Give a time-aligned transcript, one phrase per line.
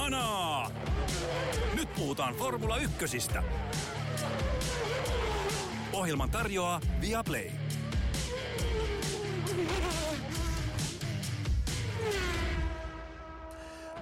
[0.00, 0.70] Kanaa!
[1.74, 3.42] Nyt puhutaan Formula Ykkösistä.
[5.92, 7.50] Ohjelman tarjoaa Viaplay.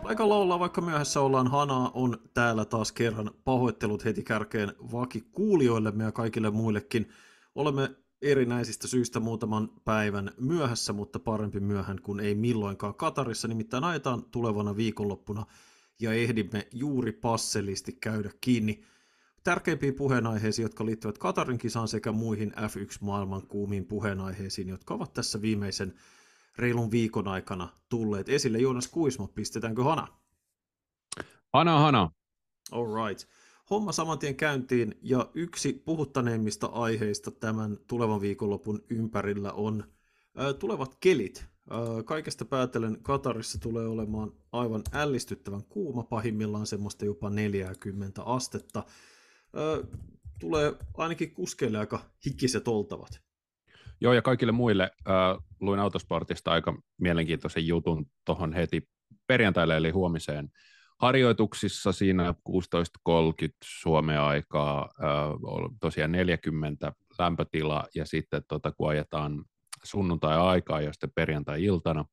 [0.03, 1.49] Paikalla ollaan, vaikka myöhässä ollaan.
[1.49, 3.31] Hana on täällä taas kerran.
[3.45, 7.09] Pahoittelut heti kärkeen vaki kuulijoillemme ja kaikille muillekin.
[7.55, 7.91] Olemme
[8.23, 13.49] erinäisistä syistä muutaman päivän myöhässä, mutta parempi myöhään kuin ei milloinkaan Katarissa.
[13.49, 15.47] Nimittäin ajetaan tulevana viikonloppuna
[16.01, 18.83] ja ehdimme juuri passelisti käydä kiinni
[19.45, 25.95] tärkeimpiin puheenaiheisiin, jotka liittyvät Katarin kisaan sekä muihin F1-maailman kuumiin puheenaiheisiin, jotka ovat tässä viimeisen
[26.59, 28.59] reilun viikon aikana tulleet esille.
[28.59, 30.09] Joonas Kuisma, pistetäänkö hana?
[31.53, 32.11] Hana, hana.
[32.73, 33.29] All right.
[33.71, 39.85] Homma saman tien käyntiin ja yksi puhuttaneimmista aiheista tämän tulevan viikonlopun ympärillä on
[40.59, 41.45] tulevat kelit.
[41.71, 48.83] Ää, kaikesta päätellen Katarissa tulee olemaan aivan ällistyttävän kuuma, pahimmillaan semmoista jopa 40 astetta.
[49.55, 49.99] Ää,
[50.41, 53.21] tulee ainakin kuskeille aika hikiset oltavat.
[54.01, 58.89] Joo, ja kaikille muille äh, luin Autosportista aika mielenkiintoisen jutun tuohon heti
[59.27, 60.49] perjantaille, eli huomiseen
[61.01, 63.15] harjoituksissa siinä 16.30
[63.65, 69.45] Suomen aikaa, äh, tosiaan 40 lämpötila, ja sitten tota, kun ajetaan
[69.85, 72.05] sunnuntai-aikaa ja sitten perjantai-iltana,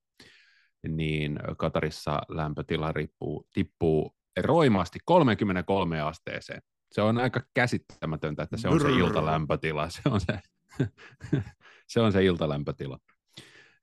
[0.87, 6.61] niin Katarissa lämpötila riippuu, tippuu roimasti 33 asteeseen.
[6.91, 9.89] Se on aika käsittämätöntä, että se on se iltalämpötila.
[9.89, 10.39] Se on se
[11.87, 12.99] se on se iltalämpötila.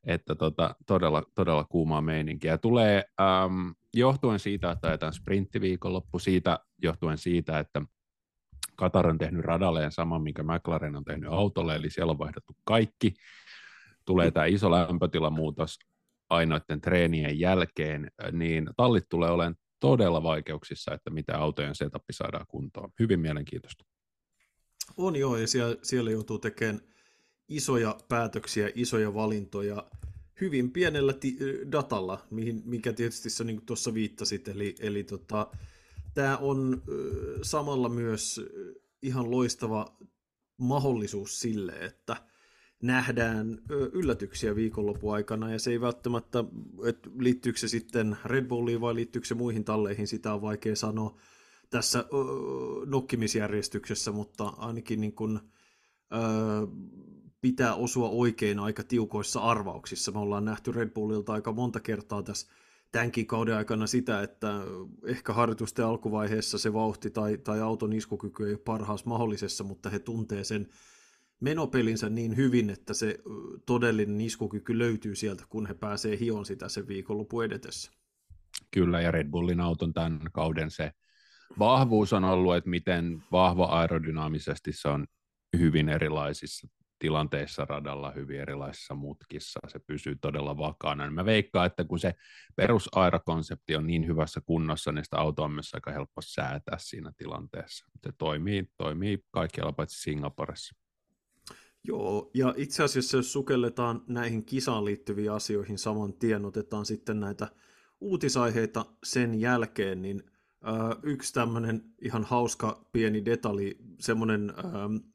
[0.05, 2.59] Että tota, todella, todella kuumaa meininkiä.
[2.59, 7.83] Tulee äm, johtuen siitä, että ajetaan sprinttiviikonloppu, siitä johtuen siitä, että
[8.77, 13.15] Katar on tehnyt radalleen saman, minkä McLaren on tehnyt autolle, eli siellä on vaihdettu kaikki.
[14.05, 15.79] Tulee tämä iso lämpötilamuutos
[16.31, 22.91] ainoiden treenien jälkeen, niin tallit tulee olemaan todella vaikeuksissa, että mitä autojen setup saadaan kuntoon.
[22.99, 23.85] Hyvin mielenkiintoista.
[24.97, 26.81] On joo, ja siellä, siellä joutuu tekemään
[27.49, 29.87] isoja päätöksiä, isoja valintoja
[30.41, 31.39] hyvin pienellä ti-
[31.73, 35.51] datalla, mihin, mikä tietysti sä niin tuossa viittasit, eli, eli tota,
[36.15, 36.83] tämä on
[37.43, 38.41] samalla myös
[39.03, 39.97] ihan loistava
[40.57, 42.17] mahdollisuus sille, että
[42.83, 43.59] nähdään
[43.93, 46.45] yllätyksiä viikonlopun aikana, ja se ei välttämättä,
[46.85, 51.17] että liittyykö se sitten Red Bulliin vai liittyykö se muihin talleihin, sitä on vaikea sanoa
[51.71, 52.05] tässä
[52.87, 55.41] nokkimisjärjestyksessä, mutta ainakin niin kuin,
[57.41, 60.13] pitää osua oikein aika tiukoissa arvauksissa.
[60.13, 62.47] Me ollaan nähty Red Bullilta aika monta kertaa tässä
[62.93, 64.61] tämänkin kauden aikana sitä, että
[65.05, 69.99] ehkä harjoitusten alkuvaiheessa se vauhti tai, tai auton iskukyky ei ole parhaassa mahdollisessa, mutta he
[69.99, 70.69] tuntee sen
[71.43, 73.19] menopelinsä niin hyvin, että se
[73.67, 77.93] todellinen iskukyky löytyy sieltä, kun he pääsee hion sitä sen viikonloppu edetessä.
[78.71, 80.93] Kyllä, ja Red Bullin auton tämän kauden se
[81.59, 85.07] vahvuus on ollut, että miten vahva aerodynaamisesti se on
[85.59, 91.11] hyvin erilaisissa tilanteissa radalla hyvin erilaisissa mutkissa, se pysyy todella vakaana.
[91.11, 92.15] Mä veikkaan, että kun se
[92.57, 97.87] perusaerokonsepti on niin hyvässä kunnossa, niin sitä autoa on myös aika helppo säätää siinä tilanteessa.
[98.03, 100.82] Se toimii, toimii kaikkialla paitsi Singaporessa.
[101.85, 107.49] Joo, ja itse asiassa jos sukelletaan näihin kisaan liittyviin asioihin saman tien, otetaan sitten näitä
[108.01, 110.23] uutisaiheita sen jälkeen, niin
[110.67, 115.13] äh, yksi tämmöinen ihan hauska pieni detalji, semmoinen äh,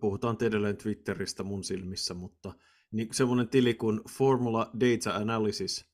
[0.00, 2.52] puhutaan edelleen Twitteristä mun silmissä, mutta
[2.90, 5.84] niin semmoinen tili kuin Formula Data Analysis,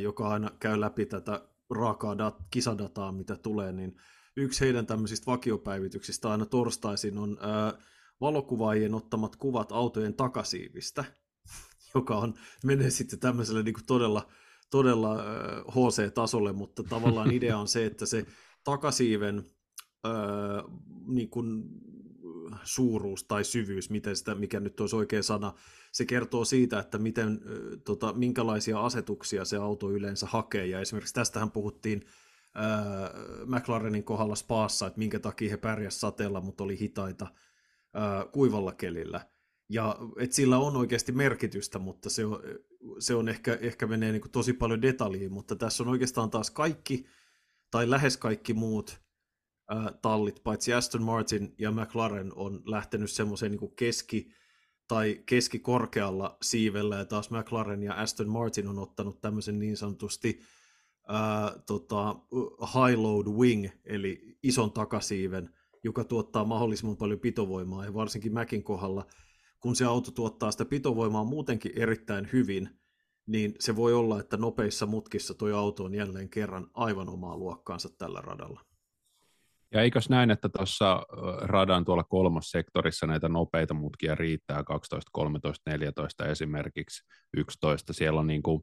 [0.00, 3.96] joka aina käy läpi tätä raakaa dat- kisadataa, mitä tulee, niin
[4.36, 7.78] yksi heidän tämmöisistä vakiopäivityksistä aina torstaisin on ää,
[8.22, 11.04] valokuvaajien ottamat kuvat autojen takasiivistä,
[11.94, 12.34] joka on,
[12.64, 14.28] menee sitten tämmöiselle niin kuin todella,
[14.70, 15.16] todella
[15.70, 18.26] HC-tasolle, mutta tavallaan idea on se, että se
[18.64, 19.38] takasiiven
[20.06, 20.12] äh,
[21.06, 21.64] niin kuin
[22.64, 25.52] suuruus tai syvyys, miten sitä, mikä nyt olisi oikea sana,
[25.92, 27.40] se kertoo siitä, että miten,
[27.84, 30.66] tota, minkälaisia asetuksia se auto yleensä hakee.
[30.66, 32.06] Ja esimerkiksi tästähän puhuttiin
[32.54, 33.10] ää,
[33.46, 37.26] McLarenin kohdalla Spaassa, että minkä takia he pärjäsivät sateella, mutta oli hitaita
[37.94, 39.26] ää, kuivalla kelillä.
[39.68, 42.42] Ja et sillä on oikeasti merkitystä, mutta se on,
[42.98, 47.06] se on ehkä, ehkä menee niin tosi paljon detaljiin, mutta tässä on oikeastaan taas kaikki
[47.70, 49.02] tai lähes kaikki muut
[50.02, 54.32] tallit, paitsi Aston Martin ja McLaren on lähtenyt semmoiseen niin keski-
[54.88, 60.40] tai keskikorkealla siivellä, ja taas McLaren ja Aston Martin on ottanut tämmöisen niin sanotusti
[61.08, 62.16] ää, tota,
[62.60, 69.06] high load wing, eli ison takasiiven, joka tuottaa mahdollisimman paljon pitovoimaa, ja varsinkin Mäkin kohdalla,
[69.60, 72.70] kun se auto tuottaa sitä pitovoimaa muutenkin erittäin hyvin,
[73.26, 77.88] niin se voi olla, että nopeissa mutkissa tuo auto on jälleen kerran aivan omaa luokkaansa
[77.98, 78.60] tällä radalla.
[79.74, 81.06] Ja eikös näin, että tuossa
[81.40, 87.04] radan tuolla kolmossektorissa näitä nopeita mutkia riittää 12, 13, 14 esimerkiksi
[87.36, 87.92] 11.
[87.92, 88.62] Siellä on niin kuin,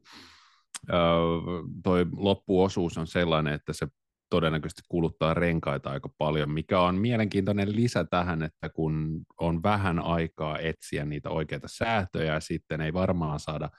[1.83, 3.87] toi loppuosuus on sellainen, että se
[4.29, 10.59] todennäköisesti kuluttaa renkaita aika paljon, mikä on mielenkiintoinen lisä tähän, että kun on vähän aikaa
[10.59, 13.69] etsiä niitä oikeita säätöjä sitten ei varmaan saada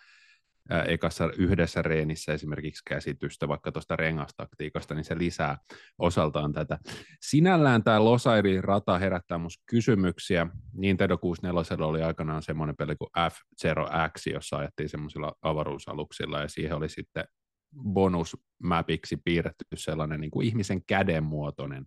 [0.86, 5.58] ekassa yhdessä reenissä esimerkiksi käsitystä vaikka tuosta rengastaktiikasta, niin se lisää
[5.98, 6.78] osaltaan tätä.
[7.20, 10.46] Sinällään tämä Losairi rata herättää minusta kysymyksiä.
[10.72, 16.88] Nintendo 64 oli aikanaan semmoinen peli kuin F0X, jossa ajettiin semmoisilla avaruusaluksilla ja siihen oli
[16.88, 17.24] sitten
[17.78, 21.86] bonusmapiksi piirretty sellainen niin kuin ihmisen kädenmuotoinen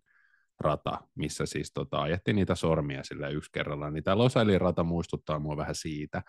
[0.60, 5.40] rata, missä siis tota, ajettiin niitä sormia sillä yksi kerralla, niin tämä Losailin rata muistuttaa
[5.40, 6.22] mua vähän siitä.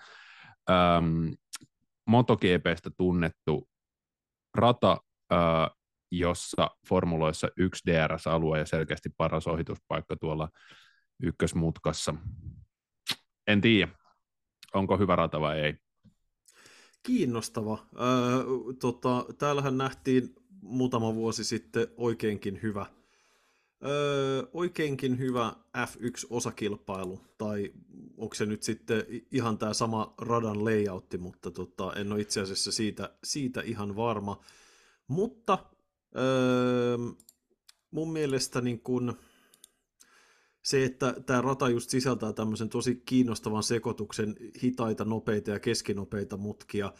[0.71, 1.35] Öm,
[2.07, 3.69] MotoGPstä tunnettu
[4.55, 5.01] rata,
[5.33, 5.37] ö,
[6.11, 10.49] jossa formuloissa yksi DRS-alue ja selkeästi paras ohituspaikka tuolla
[11.23, 12.15] ykkösmutkassa.
[13.47, 13.93] En tiedä,
[14.75, 15.84] onko hyvä rata vai ei.
[17.05, 17.87] Kiinnostava.
[18.01, 18.45] Öö,
[18.79, 22.87] tota, täällähän nähtiin muutama vuosi sitten oikeinkin hyvä
[23.87, 27.73] Öö, oikeinkin hyvä F1-osakilpailu, tai
[28.17, 32.73] onko se nyt sitten ihan tämä sama radan layoutti, mutta tota, en ole itse asiassa
[32.73, 34.41] siitä, siitä ihan varma.
[35.09, 35.59] Mutta
[36.17, 36.99] öö,
[37.91, 39.19] mun mielestä niin kun,
[40.65, 46.93] se, että tämä rata just sisältää tämmöisen tosi kiinnostavan sekoituksen hitaita, nopeita ja keskinopeita mutkia,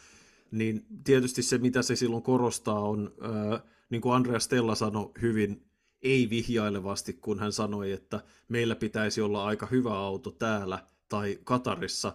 [0.51, 3.59] niin tietysti se, mitä se silloin korostaa, on, öö,
[3.91, 5.67] niin kuin Andreas Stella sanoi hyvin,
[6.03, 12.13] ei vihjailevasti, kun hän sanoi, että meillä pitäisi olla aika hyvä auto täällä tai Katarissa,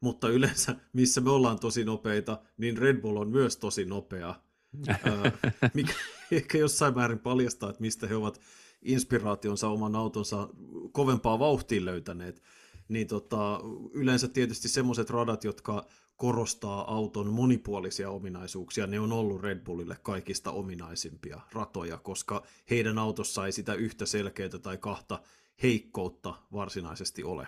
[0.00, 4.34] mutta yleensä missä me ollaan tosi nopeita, niin Red Bull on myös tosi nopea,
[5.74, 5.94] mikä
[6.30, 8.40] ehkä jossain määrin paljastaa, että mistä he ovat
[8.82, 10.48] inspiraationsa oman autonsa
[10.92, 12.42] kovempaa vauhtiin löytäneet.
[12.88, 13.60] Niin tota,
[13.92, 15.86] yleensä tietysti semmoiset radat, jotka
[16.16, 18.86] korostaa auton monipuolisia ominaisuuksia.
[18.86, 24.58] Ne on ollut Red Bullille kaikista ominaisimpia ratoja, koska heidän autossa ei sitä yhtä selkeää
[24.62, 25.22] tai kahta
[25.62, 27.46] heikkoutta varsinaisesti ole.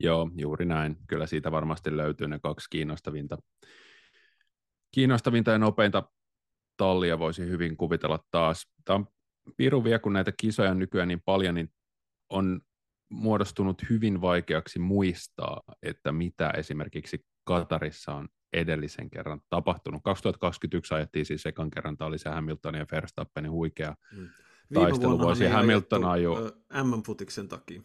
[0.00, 0.96] Joo, juuri näin.
[1.06, 3.38] Kyllä siitä varmasti löytyy ne kaksi kiinnostavinta,
[4.90, 6.02] kiinnostavinta ja nopeinta
[6.76, 8.68] tallia voisi hyvin kuvitella taas.
[8.84, 9.06] Tämä on
[9.56, 11.68] piru vielä, kun näitä kisoja nykyään niin paljon, niin
[12.30, 12.60] on
[13.10, 20.02] muodostunut hyvin vaikeaksi muistaa, että mitä esimerkiksi Katarissa on edellisen kerran tapahtunut.
[20.04, 24.28] 2021 ajettiin siis ekan kerran, tämä oli se Hamiltonin ja Verstappenin huikea mm.
[24.74, 25.46] taisteluvuosi.
[25.46, 26.52] Hamilton ajoi...
[26.82, 27.82] M-futiksen takia.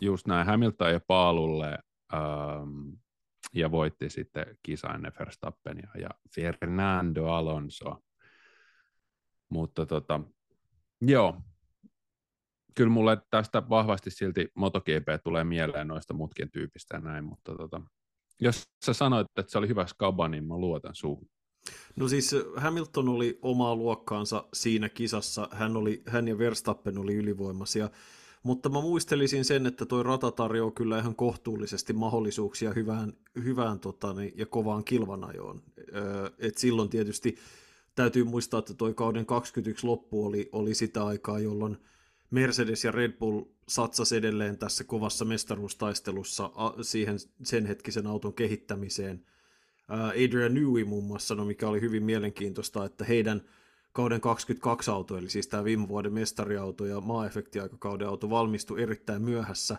[0.00, 1.78] Just näin, Hamilton ja paalulle
[2.14, 2.88] ähm,
[3.54, 7.96] ja voitti sitten kisa ennen Verstappenia ja Fernando Alonso.
[9.48, 10.20] Mutta tota,
[11.06, 11.36] joo,
[12.74, 17.80] kyllä mulle tästä vahvasti silti MotoGP tulee mieleen noista mutkien tyypistä ja näin, mutta tota,
[18.40, 21.28] jos sä sanoit, että se oli hyvä skaba, niin mä luotan suhun.
[21.96, 27.90] No siis Hamilton oli omaa luokkaansa siinä kisassa, hän, oli, hän ja Verstappen oli ylivoimaisia,
[28.42, 33.12] mutta mä muistelisin sen, että toi rata tarjoaa kyllä ihan kohtuullisesti mahdollisuuksia hyvään,
[33.44, 35.62] hyvään totani, ja kovaan kilvanajoon.
[35.94, 37.36] Öö, et silloin tietysti
[37.94, 41.76] täytyy muistaa, että toi kauden 21 loppu oli, oli sitä aikaa, jolloin
[42.30, 46.50] Mercedes ja Red Bull satsasi edelleen tässä kovassa mestaruustaistelussa
[46.82, 49.26] siihen sen hetkisen auton kehittämiseen.
[49.88, 53.42] Adrian Newey muun muassa, no mikä oli hyvin mielenkiintoista, että heidän
[53.92, 59.76] kauden 22 auto, eli siis tämä viime vuoden mestariauto ja maa-efektiaikakauden auto valmistui erittäin myöhässä,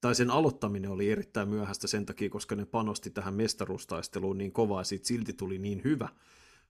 [0.00, 4.84] tai sen aloittaminen oli erittäin myöhäistä sen takia, koska ne panosti tähän mestaruustaisteluun niin kovaa,
[4.84, 6.08] siitä silti tuli niin hyvä.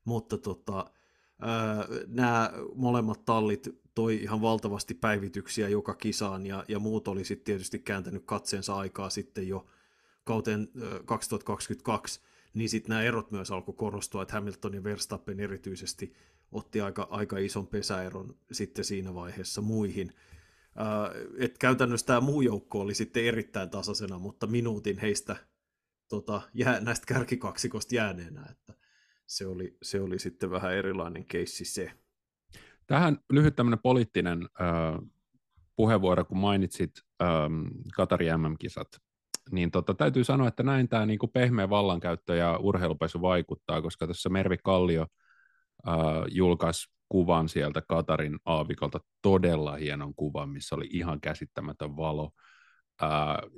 [0.05, 0.91] Mutta tota,
[2.07, 7.79] nämä molemmat tallit toi ihan valtavasti päivityksiä joka kisaan ja, ja muut oli sitten tietysti
[7.79, 9.67] kääntänyt katseensa aikaa sitten jo
[10.25, 10.69] kauteen
[11.05, 12.21] 2022,
[12.55, 16.13] niin sitten nämä erot myös alkoi korostua, että Hamilton ja Verstappen erityisesti
[16.53, 20.13] otti aika, aika ison pesäeron sitten siinä vaiheessa muihin.
[21.39, 25.37] et käytännössä tämä muu joukko oli sitten erittäin tasaisena, mutta minuutin heistä
[26.09, 28.75] tota, jää, näistä kärkikaksikosta jääneenä, että
[29.31, 31.93] se oli, se oli sitten vähän erilainen keissi se.
[32.87, 35.09] Tähän lyhyt tämmöinen poliittinen äh,
[35.77, 36.91] puheenvuoro, kun mainitsit
[37.23, 38.89] ähm, Katari MM-kisat,
[39.51, 44.29] niin tota, täytyy sanoa, että näin tämä niinku pehmeä vallankäyttö ja urheilupesu vaikuttaa, koska tässä
[44.29, 45.07] Mervi Kallio
[45.89, 45.95] äh,
[46.29, 52.31] julkaisi kuvan sieltä Katarin aavikolta, todella hienon kuvan, missä oli ihan käsittämätön valo.
[53.03, 53.11] Äh,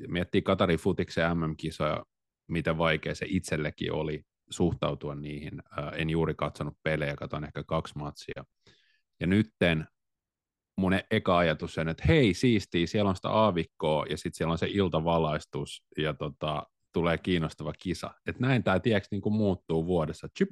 [0.09, 2.05] miettii Katarin futiksen MM-kisoja,
[2.49, 5.63] miten vaikea se itsellekin oli suhtautua niihin.
[5.97, 8.45] En juuri katsonut pelejä, katson ehkä kaksi matsia.
[9.21, 9.87] Ja nytten
[10.77, 14.59] mun eka ajatus sen, että hei siistiä, siellä on sitä aavikkoa ja sitten siellä on
[14.59, 18.11] se iltavalaistus ja tota, tulee kiinnostava kisa.
[18.27, 20.29] Että näin tämä tieks niin muuttuu vuodessa.
[20.39, 20.51] Chip,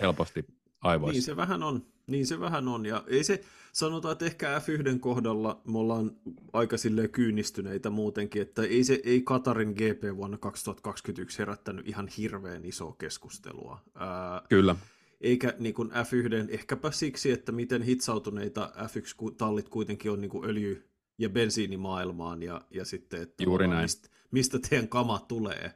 [0.00, 0.44] helposti
[0.80, 1.12] aivoissa.
[1.12, 1.95] Niin se vähän on.
[2.06, 2.86] Niin se vähän on.
[2.86, 6.10] Ja ei se, sanotaan, että ehkä F1 kohdalla me ollaan
[6.52, 12.64] aika silleen kyynistyneitä muutenkin, että ei, se, ei Katarin GP vuonna 2021 herättänyt ihan hirveän
[12.64, 13.80] isoa keskustelua.
[13.94, 14.76] Ää, Kyllä.
[15.20, 20.88] Eikä niin kuin F1, ehkäpä siksi, että miten hitsautuneita F1-tallit kuitenkin on niin kuin öljy-
[21.18, 23.82] ja bensiinimaailmaan ja, ja sitten, että Juuri näin.
[23.82, 25.74] Mistä, mistä teidän kama tulee.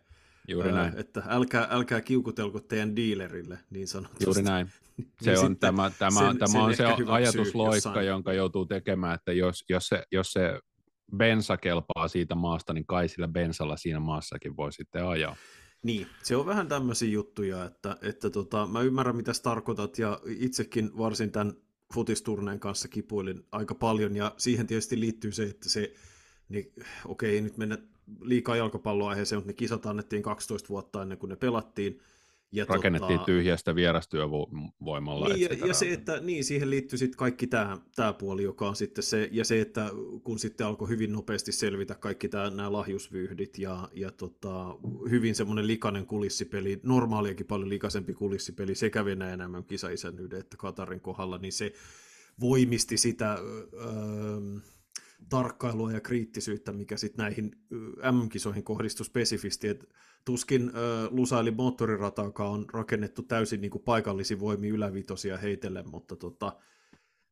[0.51, 0.99] Juuri näin.
[0.99, 4.25] Että älkää, älkää kiukutelko teidän dealerille, niin sanotusti.
[4.25, 4.71] Juuri näin.
[5.23, 8.07] Se niin on, tämä, tämä, sen, tämä sen on se ajatusloikka, jossain.
[8.07, 10.61] jonka joutuu tekemään, että jos, jos, se, jos se
[11.17, 15.37] bensa kelpaa siitä maasta, niin kai sillä bensalla siinä maassakin voi sitten ajaa.
[15.83, 20.99] Niin, se on vähän tämmöisiä juttuja, että, että tota, mä ymmärrän mitä tarkoitat ja itsekin
[20.99, 21.53] varsin tämän
[21.95, 25.95] futisturneen kanssa kipuilin aika paljon ja siihen tietysti liittyy se, että se,
[26.49, 26.73] niin,
[27.07, 27.79] okei nyt mennä
[28.21, 32.01] liikaa jalkapalloaiheeseen, mutta ne kisat annettiin 12 vuotta ennen kuin ne pelattiin,
[32.53, 35.29] ja Rakennettiin tota, tyhjästä vierastyövoimalla.
[35.29, 38.77] Niin, ja, ja, se, että niin, siihen liittyy sitten kaikki tämä, tämä puoli, joka on
[38.77, 39.91] sitten se, ja se, että
[40.25, 44.77] kun sitten alkoi hyvin nopeasti selvitä kaikki tämä, nämä lahjusvyhdit ja, ja tota,
[45.11, 51.39] hyvin semmoinen likainen kulissipeli, normaaliakin paljon likaisempi kulissipeli sekä Venäjän enemmän kisaisännyyden että Katarin kohdalla,
[51.39, 51.73] niin se
[52.41, 53.33] voimisti sitä...
[53.35, 54.41] Öö,
[55.29, 57.51] tarkkailua ja kriittisyyttä, mikä sitten näihin
[58.13, 59.87] MM-kisoihin kohdistui spesifisti, että
[60.25, 60.75] tuskin äh,
[61.11, 66.57] Lusaili moottorirataakaan on rakennettu täysin niin paikallisi voimi ylävitosia heitelle, mutta tota,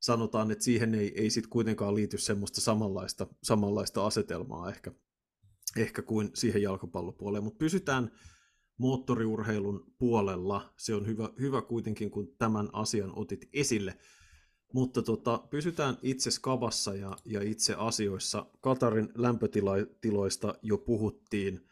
[0.01, 4.93] sanotaan, että siihen ei, ei sitten kuitenkaan liity semmoista samanlaista, samanlaista asetelmaa ehkä,
[5.77, 8.11] ehkä kuin siihen jalkapallopuoleen, mutta pysytään
[8.79, 10.75] moottoriurheilun puolella.
[10.77, 13.99] Se on hyvä, hyvä kuitenkin, kun tämän asian otit esille.
[14.73, 18.47] Mutta tota, pysytään itse skavassa ja, ja itse asioissa.
[18.61, 21.67] Katarin lämpötiloista jo puhuttiin.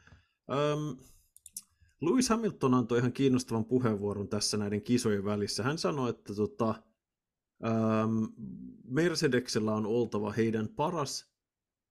[0.50, 0.97] Öm,
[2.00, 5.62] Lewis Hamilton antoi ihan kiinnostavan puheenvuoron tässä näiden kisojen välissä.
[5.62, 6.75] Hän sanoi, että tota,
[7.65, 8.29] öm,
[8.85, 11.37] Mercedesellä on oltava heidän paras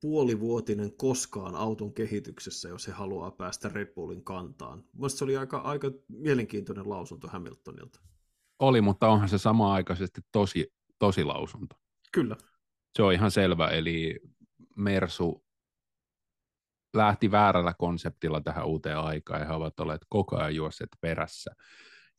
[0.02, 4.84] puolivuotinen koskaan auton kehityksessä, jos he haluaa päästä Red Bullin kantaan.
[4.94, 8.00] Mielestäni se oli aika, aika mielenkiintoinen lausunto Hamiltonilta.
[8.60, 11.76] Oli, mutta onhan se sama-aikaisesti tosi tosi lausunto.
[12.12, 12.36] Kyllä.
[12.96, 14.20] Se on ihan selvä, eli
[14.76, 15.46] Mersu
[16.94, 21.52] lähti väärällä konseptilla tähän uuteen aikaan ja he ovat olleet koko ajan juosseet perässä.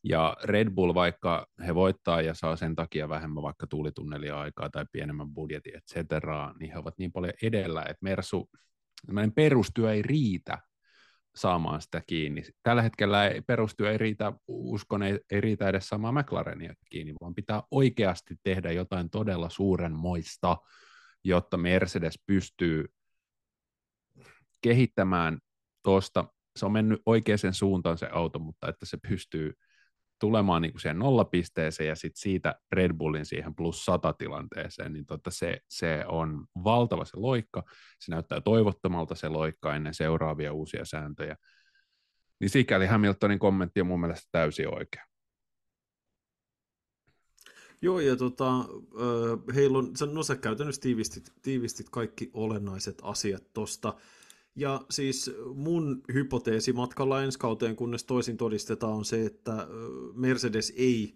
[0.05, 4.85] Ja Red Bull, vaikka he voittaa ja saa sen takia vähemmän vaikka tuulitunnelia aikaa tai
[4.93, 8.51] pienemmän budjetin, et cetera, niin he ovat niin paljon edellä, että Mersu,
[9.35, 10.59] perustyö ei riitä
[11.37, 12.43] saamaan sitä kiinni.
[12.63, 17.35] Tällä hetkellä ei, perustyö ei riitä, uskon ei, ei riitä edes saamaan McLarenia kiinni, vaan
[17.35, 20.57] pitää oikeasti tehdä jotain todella suurenmoista,
[21.25, 22.85] jotta Mercedes pystyy
[24.61, 25.39] kehittämään
[25.83, 26.25] tuosta,
[26.57, 29.53] se on mennyt oikeaan suuntaan se auto, mutta että se pystyy
[30.21, 35.07] tulemaan niin kuin siihen nollapisteeseen ja sitten siitä Red Bullin siihen plus 100 tilanteeseen, niin
[35.07, 37.63] tota se, se on valtava se loikka,
[38.01, 41.37] se näyttää toivottomalta se loikka ennen seuraavia uusia sääntöjä.
[42.41, 45.05] Niin sikäli Hamiltonin kommentti on mun mielestä täysin oikea.
[47.83, 48.65] Joo, ja tota,
[49.55, 53.95] heillä on, no sä käytännössä tiivistit, tiivistit kaikki olennaiset asiat tuosta.
[54.57, 59.69] Ja siis mun hypoteesi matkalla ensi kauteen, kunnes toisin todistetaan, on se, että
[60.15, 61.15] Mercedes ei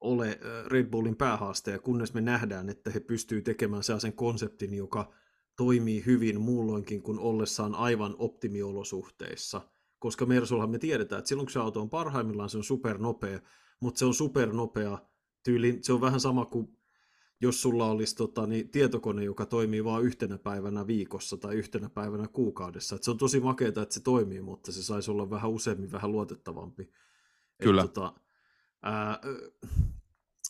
[0.00, 5.12] ole Red Bullin päähaastaja, kunnes me nähdään, että he pystyy tekemään sellaisen konseptin, joka
[5.56, 9.60] toimii hyvin muulloinkin kuin ollessaan aivan optimiolosuhteissa.
[9.98, 13.40] Koska Mersulla me tiedetään, että silloin kun se auto on parhaimmillaan, se on supernopea,
[13.80, 14.98] mutta se on supernopea
[15.42, 16.78] tyyli, se on vähän sama kuin
[17.42, 22.28] jos sulla olisi tota, niin, tietokone, joka toimii vain yhtenä päivänä viikossa tai yhtenä päivänä
[22.28, 22.96] kuukaudessa.
[22.96, 26.12] Et se on tosi makeata, että se toimii, mutta se saisi olla vähän useammin vähän
[26.12, 26.90] luotettavampi.
[27.62, 27.82] Kyllä.
[27.82, 28.12] Et, tota,
[28.82, 29.20] ää,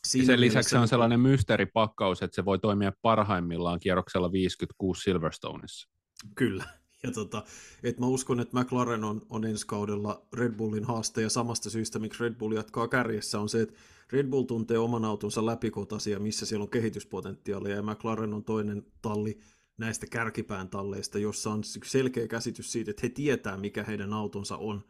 [0.07, 5.89] Siinä sen lisäksi se on sellainen mysteeripakkaus, että se voi toimia parhaimmillaan kierroksella 56 Silverstoneissa.
[6.35, 6.65] Kyllä.
[7.02, 7.44] Ja tota,
[7.82, 11.99] et mä uskon, että McLaren on, on ensi kaudella Red Bullin haaste, ja samasta syystä,
[11.99, 13.75] miksi Red Bull jatkaa kärjessä, on se, että
[14.12, 19.38] Red Bull tuntee oman autonsa läpikotasia, missä siellä on kehityspotentiaalia, ja McLaren on toinen talli
[19.78, 24.85] näistä kärkipään talleista, jossa on selkeä käsitys siitä, että he tietää, mikä heidän autonsa on,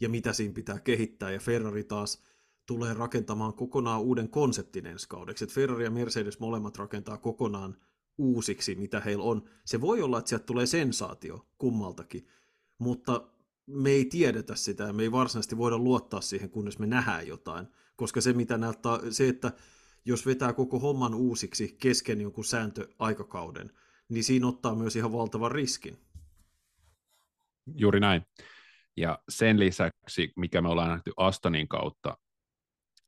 [0.00, 2.22] ja mitä siinä pitää kehittää, ja Ferrari taas
[2.66, 5.44] tulee rakentamaan kokonaan uuden konseptin ensi kaudeksi.
[5.44, 7.76] että Ferrari ja Mercedes molemmat rakentaa kokonaan
[8.18, 9.48] uusiksi, mitä heillä on.
[9.64, 12.26] Se voi olla, että sieltä tulee sensaatio kummaltakin,
[12.78, 13.28] mutta
[13.66, 17.66] me ei tiedetä sitä me ei varsinaisesti voida luottaa siihen, kunnes me nähdään jotain.
[17.96, 19.52] Koska se, mitä näyttää, se, että
[20.04, 23.72] jos vetää koko homman uusiksi kesken jonkun sääntöaikakauden,
[24.08, 25.98] niin siinä ottaa myös ihan valtavan riskin.
[27.76, 28.22] Juuri näin.
[28.96, 32.18] Ja sen lisäksi, mikä me ollaan nähty Astonin kautta,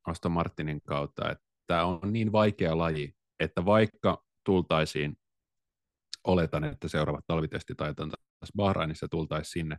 [0.05, 5.17] Aston Martinin kautta, että tämä on niin vaikea laji, että vaikka tultaisiin,
[6.25, 9.77] oletan, että seuraavat talvitestit ajetaan taas Bahrainissa, tultaisiin sinne,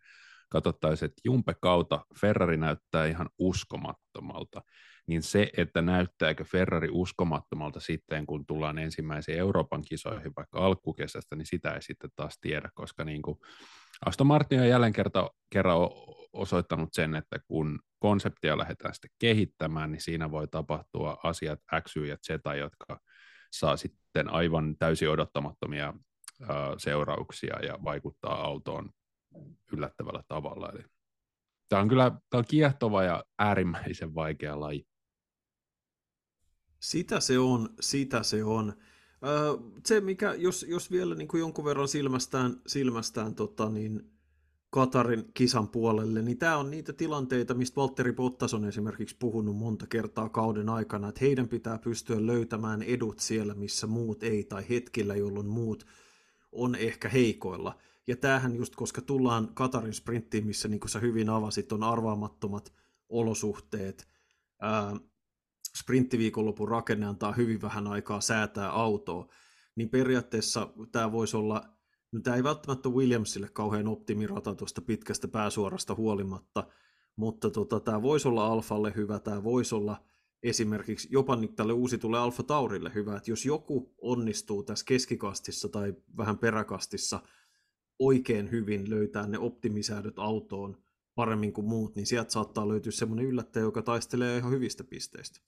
[0.50, 4.62] katsottaisiin, että Jumpe kautta Ferrari näyttää ihan uskomattomalta,
[5.08, 11.46] niin se, että näyttääkö Ferrari uskomattomalta sitten, kun tullaan ensimmäisiin Euroopan kisoihin vaikka alkukesästä, niin
[11.46, 13.38] sitä ei sitten taas tiedä, koska niin kuin
[14.06, 15.78] Aston Martin on jälleen kerta, kerran
[16.34, 22.06] osoittanut sen, että kun konseptia lähdetään sitten kehittämään, niin siinä voi tapahtua asiat X, Y
[22.06, 23.00] ja Z, jotka
[23.52, 25.94] saa sitten aivan täysin odottamattomia
[26.78, 28.90] seurauksia ja vaikuttaa autoon
[29.74, 30.70] yllättävällä tavalla.
[30.70, 30.84] Eli
[31.70, 34.88] tämä on kyllä tämä on kiehtova ja äärimmäisen vaikea laji.
[36.80, 38.74] Sitä se on, sitä se on.
[39.86, 44.17] Se, mikä, jos, jos vielä niin kuin jonkun verran silmästään, silmästään tota, niin
[44.70, 49.88] Katarin kisan puolelle, niin tämä on niitä tilanteita, mistä Valtteri Bottas on esimerkiksi puhunut monta
[49.88, 55.16] kertaa kauden aikana, että heidän pitää pystyä löytämään edut siellä, missä muut ei, tai hetkillä,
[55.16, 55.86] jolloin muut
[56.52, 57.78] on ehkä heikoilla.
[58.08, 62.74] Ja tämähän just, koska tullaan Katarin sprinttiin, missä niin kuin sä hyvin avasit, on arvaamattomat
[63.10, 64.08] olosuhteet,
[64.62, 64.96] ää,
[65.78, 69.28] sprinttiviikonlopun rakenne antaa hyvin vähän aikaa säätää autoa,
[69.76, 71.77] niin periaatteessa tämä voisi olla,
[72.12, 76.68] no tämä ei välttämättä Williamsille kauhean optimirata tuosta pitkästä pääsuorasta huolimatta,
[77.16, 80.04] mutta tota, tämä voisi olla Alfalle hyvä, tämä voisi olla
[80.44, 85.94] esimerkiksi jopa nyt tälle uusitulle Alfa Taurille hyvä, että jos joku onnistuu tässä keskikastissa tai
[86.18, 87.20] vähän peräkastissa
[88.00, 90.78] oikein hyvin löytää ne optimisäädöt autoon
[91.16, 95.40] paremmin kuin muut, niin sieltä saattaa löytyä semmoinen yllättäjä, joka taistelee ihan hyvistä pisteistä.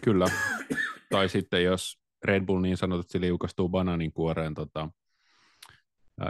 [0.00, 0.26] Kyllä.
[1.10, 4.90] tai sitten jos Red Bull niin sanotusti liukastuu banaanin kuoreen tota,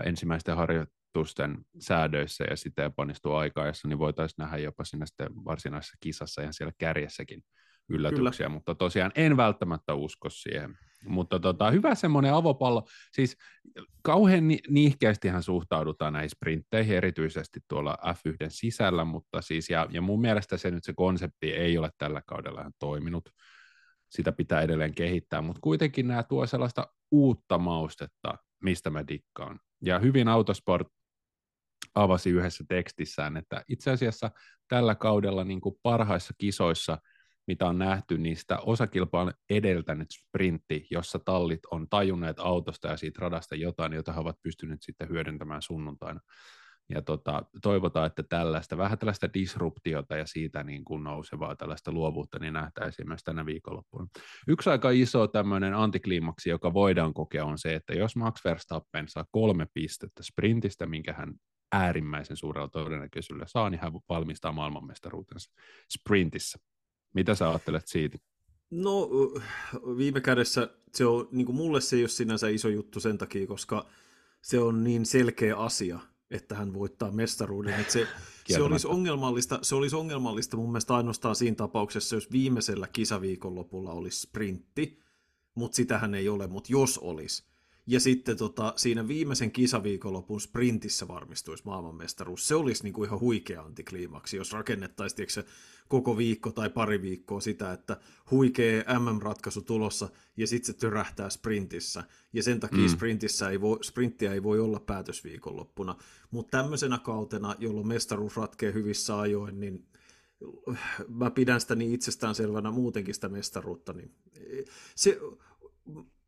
[0.04, 6.42] ensimmäisten harjoitusten säädöissä ja sitten epäonnistuu aikaessa, niin voitaisiin nähdä jopa siinä sitten varsinaisessa kisassa
[6.42, 7.42] ja siellä kärjessäkin
[7.88, 8.48] yllätyksiä, Kyllä.
[8.48, 10.78] mutta tosiaan en välttämättä usko siihen.
[11.06, 13.36] Mutta tota, hyvä semmoinen avopallo, siis
[14.02, 14.96] kauhean ni-
[15.32, 20.70] hän suhtaudutaan näihin sprintteihin, erityisesti tuolla F1 sisällä, mutta siis, ja, ja mun mielestä se
[20.70, 23.28] nyt se konsepti ei ole tällä kaudella toiminut,
[24.10, 29.60] sitä pitää edelleen kehittää, mutta kuitenkin nämä tuo sellaista uutta maustetta, mistä mä dikkaan.
[29.84, 30.86] Ja hyvin Autosport
[31.94, 34.30] avasi yhdessä tekstissään, että itse asiassa
[34.68, 36.98] tällä kaudella niin kuin parhaissa kisoissa–
[37.46, 43.18] mitä on nähty, niin sitä osakilpaa edeltänyt sprintti, jossa tallit on tajunneet autosta ja siitä
[43.20, 46.20] radasta jotain, jota he ovat pystyneet sitten hyödyntämään sunnuntaina.
[46.88, 52.38] Ja tota, toivotaan, että tällaista, vähän tällaista disruptiota ja siitä niin kuin nousevaa tällaista luovuutta
[52.38, 54.06] niin nähtäisiin myös tänä viikonloppuna.
[54.48, 59.24] Yksi aika iso tämmöinen antikliimaksi, joka voidaan kokea, on se, että jos Max Verstappen saa
[59.30, 61.34] kolme pistettä sprintistä, minkä hän
[61.72, 65.52] äärimmäisen suurella todennäköisyydellä saa, niin hän valmistaa maailmanmestaruutensa
[65.98, 66.58] sprintissä.
[67.14, 68.18] Mitä sä ajattelet siitä?
[68.70, 69.08] No
[69.96, 73.46] viime kädessä se on, niin kuin mulle se ei ole sinänsä iso juttu sen takia,
[73.46, 73.86] koska
[74.42, 75.98] se on niin selkeä asia,
[76.32, 77.80] että hän voittaa mestaruuden.
[77.80, 78.08] Että se,
[78.48, 84.20] se, olisi ongelmallista, se olisi ongelmallista mun mielestä ainoastaan siinä tapauksessa, jos viimeisellä kisaviikonlopulla olisi
[84.20, 84.98] sprintti,
[85.54, 87.44] mutta sitähän ei ole, mutta jos olisi,
[87.86, 92.48] ja sitten tota, siinä viimeisen kisaviikonlopun sprintissä varmistuisi maailmanmestaruus.
[92.48, 95.44] Se olisi niin kuin ihan huikea antikliimaksi, jos rakennettaisiin se
[95.88, 97.96] koko viikko tai pari viikkoa sitä, että
[98.30, 102.04] huikea MM-ratkaisu tulossa ja sitten se törähtää sprintissä.
[102.32, 102.88] Ja sen takia mm.
[102.88, 105.96] sprintissä ei voi, sprinttiä ei voi olla päätösviikonloppuna.
[106.30, 109.86] Mutta tämmöisenä kautena, jolloin mestaruus ratkee hyvissä ajoin, niin
[111.08, 113.92] mä pidän sitä niin itsestäänselvänä muutenkin sitä mestaruutta.
[113.92, 114.14] Niin
[114.94, 115.18] se,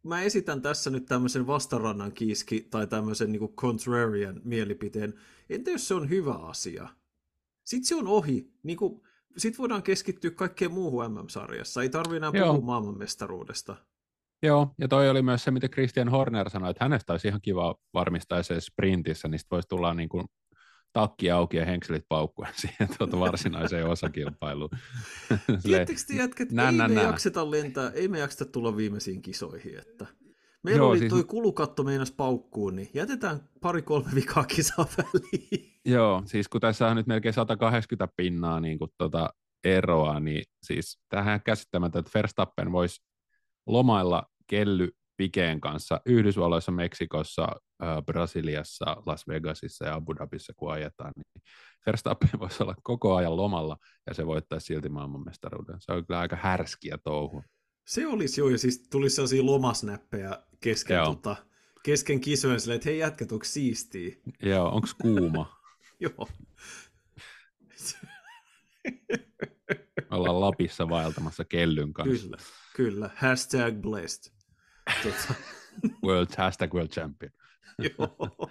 [0.04, 5.14] mä esitän tässä nyt tämmöisen vastarannan kiiski tai tämmöisen niin contrarian mielipiteen.
[5.50, 6.88] Entä jos se on hyvä asia?
[7.64, 8.52] Sitten se on ohi.
[8.62, 9.02] Niin kuin,
[9.36, 11.82] sitten voidaan keskittyä kaikkeen muuhun MM-sarjassa.
[11.82, 12.60] Ei tarvitse enää puhua Joo.
[12.60, 13.76] maailmanmestaruudesta.
[14.42, 17.74] Joo, ja toi oli myös se, mitä Christian Horner sanoi, että hänestä olisi ihan kiva
[17.94, 20.26] varmistaa se sprintissä, niin voisi tulla niin kuin
[20.94, 24.70] takki auki ja henkselit paukkuen siihen tuota varsinaiseen osakilpailuun.
[25.62, 27.02] Tiedättekö te jätkät, nä, ei nä, me nä.
[27.02, 30.06] jakseta lentää, ei me jakseta tulla viimeisiin kisoihin, että
[30.62, 31.10] meillä Joo, oli siis...
[31.10, 35.72] toi kulukatto meinas paukkuun, niin jätetään pari-kolme vikaa kisaa väliin.
[35.84, 39.30] Joo, siis kun tässä on nyt melkein 180 pinnaa niin kuin tuota
[39.64, 43.02] eroa, niin siis tähän käsittämättä, että Verstappen voisi
[43.66, 47.48] lomailla kelly Pikeen kanssa Yhdysvalloissa, Meksikossa,
[48.06, 51.42] Brasiliassa, Las Vegasissa ja Abu Dhabissa, kun ajetaan, niin
[51.86, 55.76] Verstappen voisi olla koko ajan lomalla ja se voittaa silti maailmanmestaruuden.
[55.80, 57.44] Se on kyllä aika härskiä touhu.
[57.86, 61.36] Se olisi jo, ja siis tulisi sellaisia lomasnäppejä kesken, tota,
[61.82, 64.16] kesken kisojen silleen, että hei jätkät, onko siistiä?
[64.42, 65.60] Joo, onko kuuma?
[66.00, 66.28] Joo.
[70.10, 72.22] Ollaan Lapissa vaeltamassa kellyn kanssa.
[72.22, 72.36] Kyllä,
[72.76, 73.10] kyllä.
[73.14, 74.32] Hashtag blessed.
[75.02, 75.34] Tota.
[76.04, 77.32] world, hashtag world champion.
[77.78, 78.50] Joo.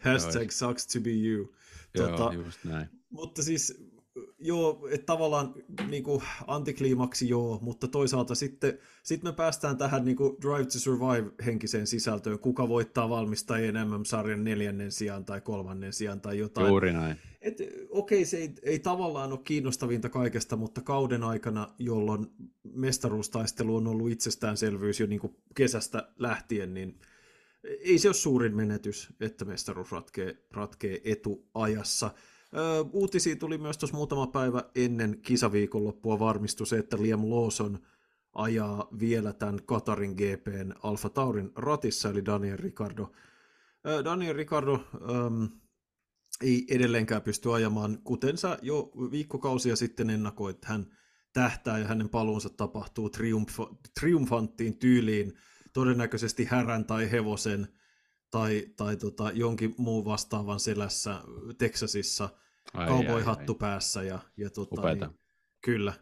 [0.00, 1.54] Hashtag sucks to be you.
[1.96, 2.88] Tota, joo, just näin.
[3.10, 3.90] Mutta siis
[4.38, 5.54] joo, että tavallaan
[5.88, 10.78] niin kuin, antikliimaksi joo, mutta toisaalta sitten sit me päästään tähän niin kuin, Drive to
[10.78, 16.68] Survive-henkiseen sisältöön, kuka voittaa valmistajien MM-sarjan neljännen sijaan tai kolmannen sijaan tai jotain.
[16.68, 17.16] Juuri näin.
[17.40, 17.58] Et,
[17.90, 22.26] okei, se ei, ei tavallaan ole kiinnostavinta kaikesta, mutta kauden aikana, jolloin
[22.62, 27.00] mestaruustaistelu on ollut itsestäänselvyys jo niin kuin kesästä lähtien, niin
[27.64, 32.10] ei se ole suurin menetys, että mestaruus ratkee, ratkee etuajassa.
[32.56, 37.78] Ö, uutisia tuli myös tuossa muutama päivä ennen kisaviikonloppua varmistu se, että Liam Lawson
[38.34, 43.12] ajaa vielä tämän Katarin GPn Alfa Taurin ratissa, eli Daniel Ricardo.
[43.86, 45.44] Ö, Daniel Ricardo ähm,
[46.40, 50.86] ei edelleenkään pysty ajamaan, kuten sä jo viikkokausia sitten ennakoit, hän
[51.32, 55.32] tähtää ja hänen paluunsa tapahtuu triumf- triumfanttiin tyyliin,
[55.72, 57.68] todennäköisesti härän tai hevosen–
[58.30, 61.20] tai, tai tota, jonkin muun vastaavan selässä
[61.58, 62.28] Texasissa
[62.76, 64.02] cowboy-hattu päässä.
[64.02, 65.18] Ja, ja tota, niin,
[65.64, 65.92] kyllä,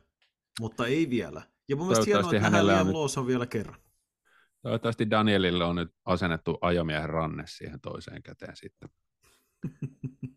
[0.61, 1.43] mutta ei vielä.
[1.69, 3.81] Ja mun mielestä hienoa, että nähdään Liam Lawson vielä kerran.
[4.63, 8.89] Toivottavasti Danielille on nyt asennettu ajomiehen ranne siihen toiseen käteen sitten.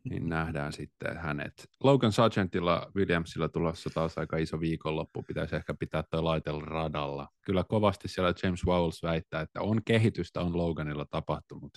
[0.10, 1.70] Niin nähdään sitten hänet.
[1.84, 7.28] Logan Sargentilla Williamsilla tulossa taas aika iso viikonloppu, pitäisi ehkä pitää tuo laitella radalla.
[7.42, 11.72] Kyllä kovasti siellä James Wowles väittää, että on kehitystä on Loganilla tapahtunut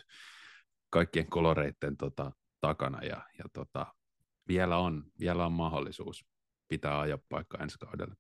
[0.91, 3.87] kaikkien koloreiden tota, takana ja, ja tota,
[4.49, 6.25] vielä, on, vielä on mahdollisuus
[6.69, 8.15] pitää ajopaikka ensi kaudella.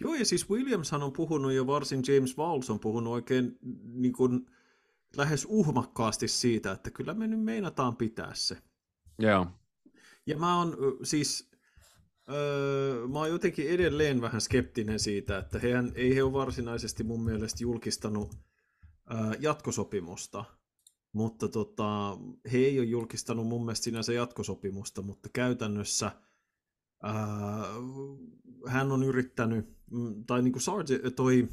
[0.00, 4.46] Joo, ja siis Williamshan on puhunut jo varsin, James Wowles on puhunut oikein niin kuin,
[5.16, 8.56] lähes uhmakkaasti siitä, että kyllä me nyt meinataan pitää se.
[9.18, 9.46] Joo.
[10.26, 11.50] Ja mä oon siis,
[12.30, 17.24] öö, mä oon jotenkin edelleen vähän skeptinen siitä, että hehän, ei he ole varsinaisesti mun
[17.24, 18.34] mielestä julkistanut
[19.10, 20.44] öö, jatkosopimusta,
[21.12, 22.18] mutta tota,
[22.52, 26.12] he ei ole julkistanut mun mielestä sinänsä jatkosopimusta, mutta käytännössä
[27.04, 27.12] öö,
[28.66, 31.48] hän on yrittänyt, mm, tai niin kuin Sarge, toi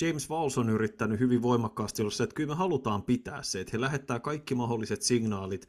[0.00, 3.70] James Walls on yrittänyt hyvin voimakkaasti olla se, että kyllä me halutaan pitää se, että
[3.72, 5.68] he lähettää kaikki mahdolliset signaalit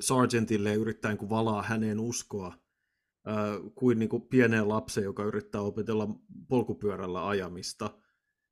[0.00, 2.46] Sargentille ja yrittää niin kuin valaa häneen uskoa
[3.28, 6.08] äh, kuin, niin kuin pieneen lapseen, joka yrittää opetella
[6.48, 7.98] polkupyörällä ajamista.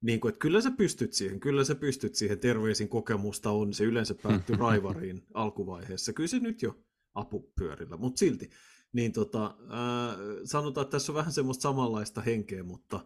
[0.00, 3.84] Niin kuin, että kyllä sä pystyt siihen, kyllä sä pystyt siihen, terveisin kokemusta on, se
[3.84, 6.12] yleensä päättyy raivariin alkuvaiheessa.
[6.12, 6.78] Kyllä se nyt jo
[7.14, 8.50] apupyörillä, mutta silti.
[8.92, 13.00] Niin tota, äh, sanotaan, että tässä on vähän semmoista samanlaista henkeä, mutta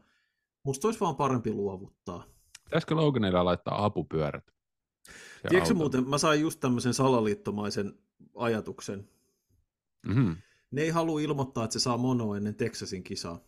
[0.68, 2.24] Musta olisi vaan parempi luovuttaa.
[2.64, 4.44] Pitäisikö Loganilla laittaa apupyörät?
[5.48, 7.98] Tiedätkö muuten, mä sain just tämmöisen salaliittomaisen
[8.34, 9.08] ajatuksen.
[10.06, 10.36] Mm-hmm.
[10.70, 13.40] Ne ei halua ilmoittaa, että se saa mono ennen Texasin kisaa.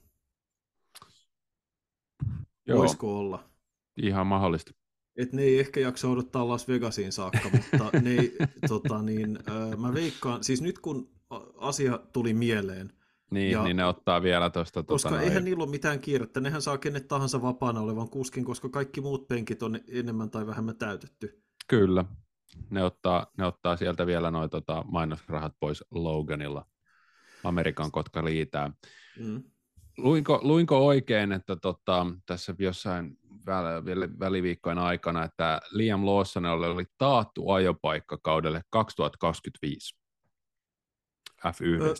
[2.67, 2.79] Joo.
[2.79, 3.51] Voisiko olla?
[3.97, 4.73] Ihan mahdollista.
[5.17, 8.37] Et ne ei ehkä jaksa odottaa Las Vegasiin saakka, mutta ne ei,
[8.69, 9.39] tota niin,
[9.77, 11.11] mä veikkaan, siis nyt kun
[11.57, 12.93] asia tuli mieleen,
[13.31, 14.83] niin, ja, niin ne ottaa vielä tuosta...
[14.83, 18.69] Koska tota, eihän niillä ole mitään kiirettä, nehän saa kenet tahansa vapaana olevan kuskin, koska
[18.69, 21.43] kaikki muut penkit on enemmän tai vähemmän täytetty.
[21.69, 22.05] Kyllä,
[22.71, 26.67] ne ottaa, ne ottaa sieltä vielä noin tota, mainosrahat pois Loganilla,
[27.45, 28.73] Amerikan kotka liitää.
[29.19, 29.43] Mm.
[29.99, 37.51] Luinko, luinko oikein, että tota, tässä jossain väl, väliviikkojen aikana, että Liam Lawsonelle oli taattu
[37.51, 40.01] ajopaikka kaudelle 2025
[41.47, 41.83] F1?
[41.83, 41.95] Ö,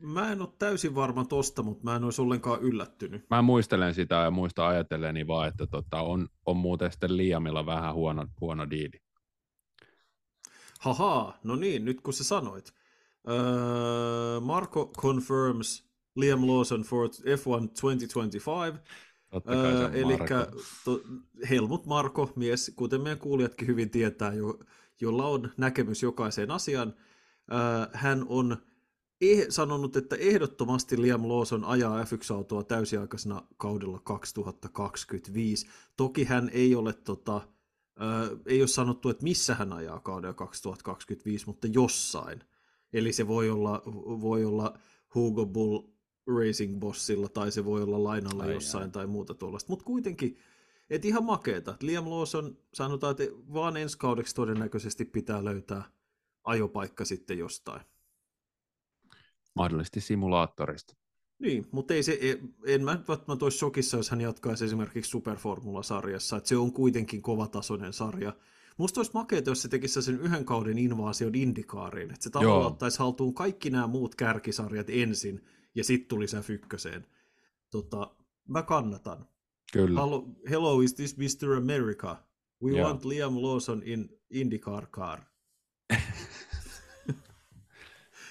[0.00, 3.24] Mä en ole täysin varma tosta, mutta mä en olisi ollenkaan yllättynyt.
[3.30, 7.94] Mä muistelen sitä ja muista ajatelleni vaan, että tota, on, on muuten sitten Liamilla vähän
[7.94, 9.02] huono, huono diili.
[10.80, 12.72] Haha, no niin, nyt kun sä sanoit.
[13.28, 18.78] Öö, Marco confirms Liam Lawson for F1 2025.
[19.48, 20.18] Öö, eli
[20.84, 21.00] to,
[21.50, 24.58] Helmut Marko, mies, kuten meidän kuulijatkin hyvin tietää, jo,
[25.00, 26.94] jolla on näkemys jokaiseen asiaan.
[27.52, 27.58] Öö,
[27.92, 28.56] hän on
[29.20, 35.66] eh, sanonut, että ehdottomasti Liam Lawson ajaa F1-autoa täysiaikaisena kaudella 2025.
[35.96, 41.46] Toki hän ei ole, tota, äh, ei ole sanottu, että missä hän ajaa kaudella 2025,
[41.46, 42.40] mutta jossain.
[42.92, 43.82] Eli se voi olla,
[44.20, 44.78] voi olla
[45.14, 45.82] Hugo Bull
[46.26, 48.90] Racing Bossilla tai se voi olla lainalla ai, jossain ai.
[48.90, 49.72] tai muuta tuollaista.
[49.72, 50.38] Mutta kuitenkin
[50.90, 51.74] Et ihan makeeta.
[51.80, 55.82] Liam Lawson sanotaan, että vaan ensi kaudeksi todennäköisesti pitää löytää
[56.44, 57.80] ajopaikka sitten jostain.
[59.54, 60.94] Mahdollisesti simulaattorista.
[61.38, 62.18] Niin, mutta ei se,
[62.66, 67.92] en mä välttämättä olisi shokissa, jos hän jatkaisi esimerkiksi Superformula-sarjassa, että se on kuitenkin kovatasoinen
[67.92, 68.32] sarja.
[68.76, 72.98] Musta olisi makeeta, jos se tekisi sen yhden kauden invaasion Indikaariin, että se tavallaan ottaisi
[72.98, 77.06] haltuun kaikki nämä muut kärkisarjat ensin, ja sitten tuli se ykköseen.
[77.70, 78.16] Tota,
[78.48, 79.26] mä kannatan.
[79.72, 80.00] Kyllä.
[80.00, 81.56] Hello, hello, is this Mr.
[81.56, 82.16] America?
[82.62, 82.88] We Joo.
[82.88, 85.20] want Liam Lawson in IndyCar car.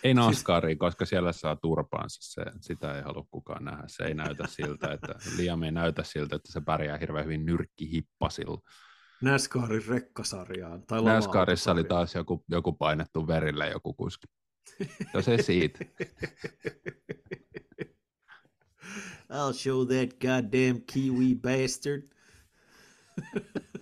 [0.03, 0.79] Ei NASCARiin, siis...
[0.79, 2.19] koska siellä saa turpaansa.
[2.21, 3.83] Se, sitä ei halua kukaan nähdä.
[3.88, 8.62] Se ei näytä siltä, että Liam ei näytä siltä, että se pärjää hirveän hyvin nyrkkihippasilla.
[9.21, 10.83] NASCARin rekkasarjaan.
[10.88, 14.27] Tai NASCARissa oli taas joku, joku painettu verille joku kuski.
[15.13, 15.79] No se siitä.
[19.31, 22.01] I'll show that goddamn Kiwi bastard.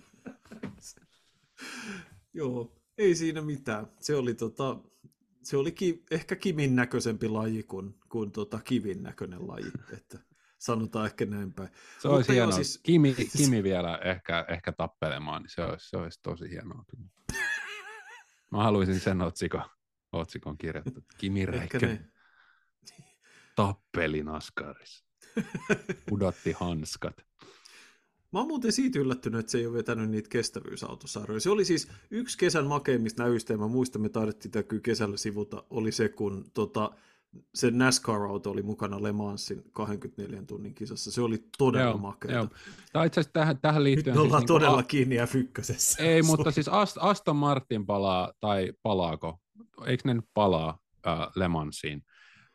[2.34, 3.86] Joo, ei siinä mitään.
[4.00, 4.78] Se oli tota,
[5.48, 10.18] se oli ki, ehkä Kimin näköisempi laji kuin, kuin tota Kivin näköinen laji, että
[10.58, 11.68] sanotaan ehkä näin päin.
[11.98, 12.52] Se olisi hienoa.
[12.52, 12.80] Siis...
[12.82, 16.84] Kimi, Kimi vielä ehkä, ehkä tappelemaan, niin se olisi, se olisi tosi hienoa.
[18.52, 19.62] Mä haluaisin sen otsikon,
[20.12, 21.02] otsikon kirjoittaa.
[21.18, 22.12] Kimi Räikkönen
[23.56, 25.04] tappeli Naskarissa.
[26.08, 27.26] Pudotti hanskat.
[28.32, 31.40] Mä oon muuten siitä yllättynyt, että se ei ole vetänyt niitä kestävyysautosarjoja.
[31.40, 35.64] Se oli siis yksi kesän makeimmista näystä, ja mä muistan, me taidettiin tätä kesällä sivuta,
[35.70, 36.90] oli se, kun tota,
[37.54, 41.10] se NASCAR-auto oli mukana Le Mansin 24 tunnin kisassa.
[41.10, 42.36] Se oli todella joo, makeata.
[42.36, 42.48] Joo.
[42.92, 44.16] Tämä itse asiassa tähän, tähän liittyen...
[44.16, 46.02] Nyt ollaan siis todella niin kiinni ja fykkösessä.
[46.02, 46.68] Ei, mutta siis
[47.00, 49.38] Aston Martin palaa, tai palaako?
[49.86, 52.02] Eikö ne nyt palaa äh, Le Mansiin?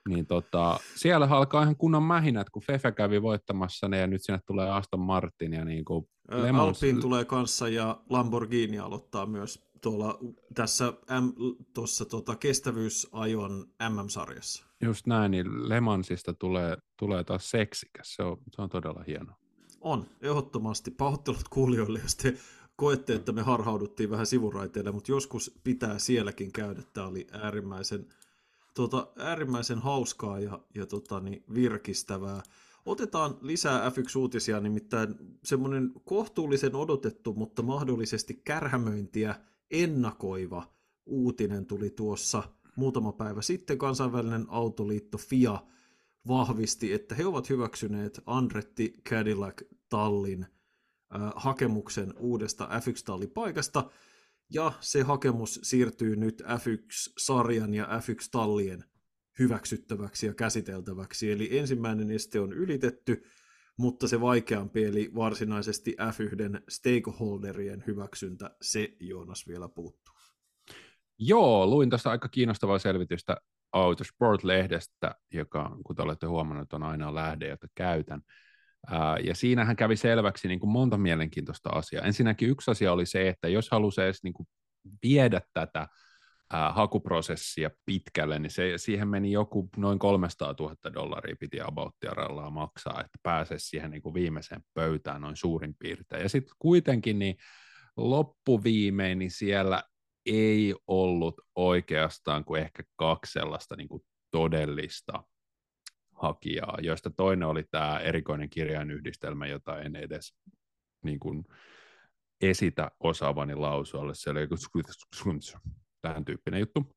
[0.10, 4.40] Niin tota, siellä alkaa ihan kunnon mähinät, kun Fefe kävi voittamassa ne ja nyt sinne
[4.48, 6.84] tulee Aston Martin ja niin kuin Lemons...
[6.84, 10.20] Alpin tulee kanssa ja Lamborghini aloittaa myös tuolla
[10.54, 14.66] tässä M, tuossa tota, kestävyysajon MM-sarjassa.
[14.84, 19.34] Just näin, niin Lemansista tulee, tulee taas seksikäs, se on, se on todella hieno.
[19.82, 20.92] On, ehdottomasti.
[20.92, 22.34] Pahoittelut kuulijoille, jos te
[22.76, 26.82] koette, että me harhauduttiin vähän sivuraiteille, mutta joskus pitää sielläkin käydä.
[26.94, 28.08] Tämä oli äärimmäisen
[28.74, 32.44] tota, äärimmäisen hauskaa ja, ja tota, niin virkistävää.
[32.86, 39.36] Otetaan lisää F1-uutisia, nimittäin semmoinen kohtuullisen odotettu, mutta mahdollisesti kärhämöintiä
[39.72, 40.74] ennakoiva
[41.06, 42.44] uutinen tuli tuossa
[42.76, 43.78] muutama päivä sitten.
[43.78, 45.60] Kansainvälinen autoliitto FIA
[46.28, 50.46] vahvisti, että he ovat hyväksyneet Andretti Cadillac Tallin
[51.16, 53.84] äh, hakemuksen uudesta F1-tallipaikasta,
[54.54, 58.84] ja se hakemus siirtyy nyt F1-sarjan ja F1-tallien
[59.40, 61.32] hyväksyttäväksi ja käsiteltäväksi.
[61.32, 63.24] Eli ensimmäinen este on ylitetty,
[63.78, 70.14] mutta se vaikeampi, eli varsinaisesti F1 stakeholderien hyväksyntä, se Joonas vielä puuttuu.
[71.20, 73.38] Joo, luin tästä aika kiinnostavaa selvitystä
[73.72, 78.22] Autosport-lehdestä, joka, kuten olette huomannut, on aina lähde, jota käytän.
[79.24, 82.06] Ja siinähän kävi selväksi niin kuin monta mielenkiintoista asiaa.
[82.06, 84.48] Ensinnäkin yksi asia oli se, että jos halusi edes niin kuin
[85.04, 85.88] viedä tätä
[86.50, 93.20] hakuprosessia pitkälle, niin se, siihen meni joku noin 300 000 dollaria piti abauttiarallaa maksaa, että
[93.24, 96.24] pääsisi siihen niin kuin viimeiseen pöytään noin suurin piirtein.
[96.24, 97.36] Ja sitten kuitenkin niin
[97.98, 99.84] loppuviimein niin siellä
[100.26, 105.24] ei ollut oikeastaan kuin ehkä kaksi sellaista niin kuin todellista
[106.24, 110.36] hakijaa, joista toinen oli tämä erikoinen kirjainyhdistelmä, jota en edes
[111.04, 111.44] niin kuin,
[112.42, 114.16] esitä osaavani lausualle.
[114.16, 114.48] Se oli
[116.02, 116.88] tähän tyyppinen juttu.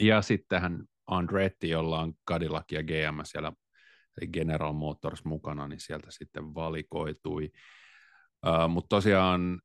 [0.00, 3.52] Ja sittenhän Andretti, jolla on Cadillac ja GM siellä,
[4.20, 7.50] eli General Motors mukana, niin sieltä sitten valikoitui.
[8.46, 9.60] Uh, Mutta tosiaan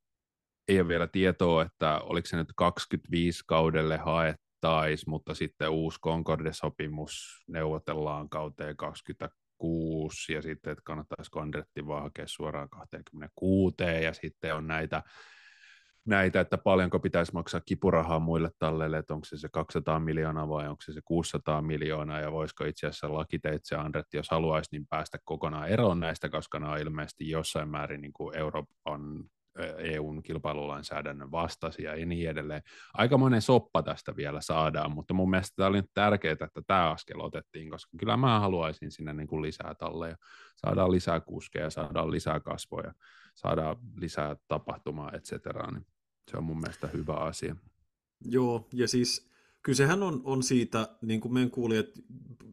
[0.68, 5.98] ei ole vielä tietoa, että oliko se nyt 25 kaudelle haettu taisi, mutta sitten uusi
[6.00, 14.54] Concorde-sopimus neuvotellaan kauteen 26 ja sitten, että kannattaisi Condretti vaan hakea suoraan 26 ja sitten
[14.54, 15.02] on näitä,
[16.04, 20.68] näitä, että paljonko pitäisi maksaa kipurahaa muille talleille, että onko se se 200 miljoonaa vai
[20.68, 25.18] onko se se 600 miljoonaa ja voisiko itse asiassa lakiteitse Andretti, jos haluaisi, niin päästä
[25.24, 29.24] kokonaan eroon näistä, koska nämä on ilmeisesti jossain määrin niin kuin Euroopan
[29.78, 32.62] EUn kilpailulainsäädännön vastaisia ja niin edelleen.
[32.94, 37.20] Aikamoinen soppa tästä vielä saadaan, mutta mun mielestä tämä oli nyt tärkeää, että tämä askel
[37.20, 40.16] otettiin, koska kyllä mä haluaisin sinne niin kuin lisää talleja.
[40.56, 42.92] Saadaan lisää kuskeja, saadaan lisää kasvoja,
[43.34, 45.70] saadaan lisää tapahtumaa, et cetera.
[45.70, 45.86] Niin
[46.30, 47.56] se on mun mielestä hyvä asia.
[48.24, 49.29] Joo, ja siis
[49.62, 51.86] Kysehän on, on siitä, niin kuin meidän kuulijat,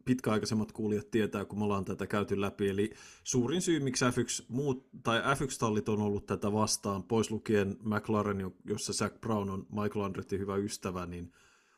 [0.04, 2.90] pitkäaikaisemmat kuulijat tietää, kun me ollaan tätä käyty läpi, eli
[3.24, 8.92] suurin syy, miksi F1, muut, tai F1-tallit on ollut tätä vastaan, pois lukien McLaren, jossa
[8.92, 11.32] Zach Brown on Michael Andretti hyvä ystävä, niin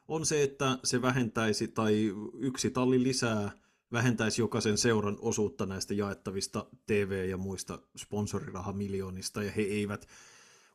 [0.09, 3.51] on se, että se vähentäisi, tai yksi talli lisää
[3.93, 10.07] vähentäisi jokaisen seuran osuutta näistä jaettavista TV- ja muista sponsorirahamiljoonista, ja he eivät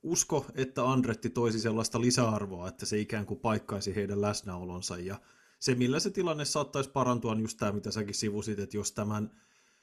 [0.06, 5.20] usko, että Andretti toisi sellaista lisäarvoa, että se ikään kuin paikkaisi heidän läsnäolonsa, ja
[5.60, 9.32] se, millä se tilanne saattaisi parantua, on just tämä, mitä säkin sivusit, että jos tämän,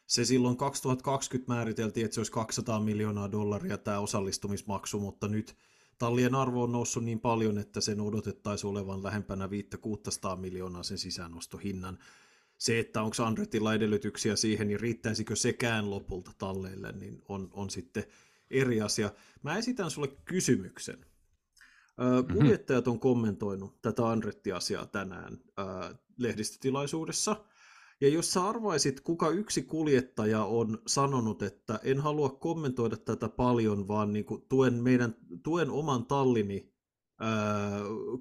[0.06, 5.56] se silloin 2020 määriteltiin, että se olisi 200 miljoonaa dollaria tämä osallistumismaksu, mutta nyt
[5.98, 11.98] tallien arvo on noussut niin paljon, että sen odotettaisiin olevan lähempänä 500 miljoonaa sen sisäänostohinnan.
[12.58, 18.04] Se, että onko Andretilla edellytyksiä siihen, niin riittäisikö sekään lopulta talleille, niin on, on sitten
[18.52, 19.10] eri asia.
[19.42, 21.06] Mä esitän sulle kysymyksen.
[21.96, 22.34] Mm-hmm.
[22.34, 25.38] Kuljettajat on kommentoinut tätä Andretti-asiaa tänään
[26.16, 27.44] lehdistötilaisuudessa.
[28.00, 33.88] Ja jos sä arvaisit, kuka yksi kuljettaja on sanonut, että en halua kommentoida tätä paljon,
[33.88, 36.72] vaan niin kuin tuen, meidän, tuen oman tallini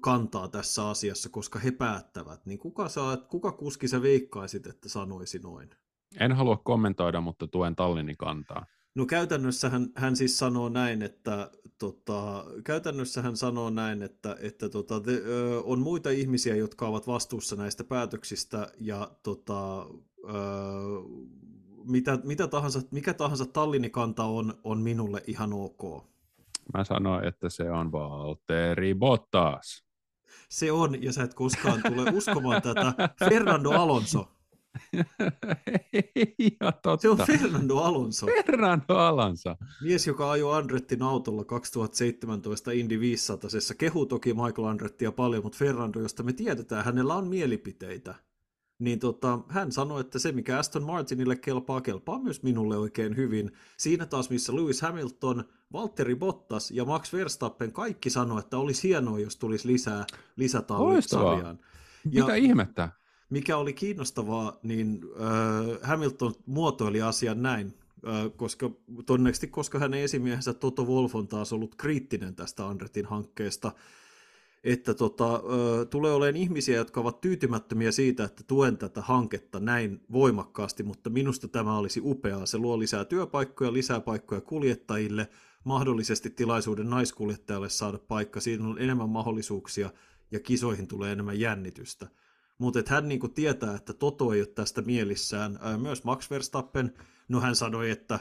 [0.00, 5.38] kantaa tässä asiassa, koska he päättävät, niin kuka, saa, kuka kuski sä veikkaisit, että sanoisi
[5.38, 5.70] noin?
[6.20, 8.66] En halua kommentoida, mutta tuen tallini kantaa.
[8.94, 14.68] No käytännössä hän, hän siis sanoo näin, että tota, käytännössä hän sanoo näin, että, että
[14.68, 20.32] tota, te, ö, on muita ihmisiä, jotka ovat vastuussa näistä päätöksistä ja tota, ö,
[21.84, 26.04] mitä, mitä tahansa, mikä tahansa tallinikanta on, on minulle ihan ok.
[26.74, 29.84] Mä sanoin, että se on Valtteri Bottas.
[30.48, 32.94] Se on, ja sä et koskaan tule uskomaan tätä.
[33.28, 34.28] Fernando Alonso.
[36.60, 37.02] Ja totta.
[37.02, 38.26] Se on Fernando Alonso.
[38.26, 39.56] Fernando Alonso.
[39.82, 43.50] Mies, joka ajoi Andrettin autolla 2017 Indy 500.
[43.78, 48.14] Kehu toki Michael Andrettia paljon, mutta Fernando, josta me tiedetään, hänellä on mielipiteitä.
[48.78, 53.50] Niin tota, hän sanoi, että se mikä Aston Martinille kelpaa, kelpaa myös minulle oikein hyvin.
[53.76, 59.18] Siinä taas, missä Lewis Hamilton, Valtteri Bottas ja Max Verstappen kaikki sanoi, että olisi hienoa,
[59.18, 60.06] jos tulisi lisää
[61.00, 61.58] sarjaan.
[62.04, 62.88] Mitä ihmettä?
[63.32, 67.74] Mikä oli kiinnostavaa, niin äh, Hamilton muotoili asian näin,
[68.06, 68.70] äh, koska
[69.06, 73.72] todennäköisesti koska hänen esimiehensä Toto Wolf on taas ollut kriittinen tästä Andretin hankkeesta,
[74.64, 75.40] että tota, äh,
[75.90, 81.48] tulee olemaan ihmisiä, jotka ovat tyytymättömiä siitä, että tuen tätä hanketta näin voimakkaasti, mutta minusta
[81.48, 82.46] tämä olisi upeaa.
[82.46, 85.28] Se luo lisää työpaikkoja, lisää paikkoja kuljettajille,
[85.64, 89.90] mahdollisesti tilaisuuden naiskuljettajalle saada paikka, siinä on enemmän mahdollisuuksia
[90.30, 92.08] ja kisoihin tulee enemmän jännitystä.
[92.58, 95.58] Mutta hän niinku tietää, että Toto ei ole tästä mielissään.
[95.78, 96.94] Myös Max Verstappen,
[97.28, 98.20] no hän sanoi, että